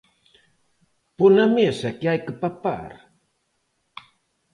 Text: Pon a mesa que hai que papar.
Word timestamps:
Pon 1.17 1.35
a 1.43 1.45
mesa 1.57 1.91
que 1.97 2.09
hai 2.11 2.19
que 2.25 2.35
papar. 2.43 2.91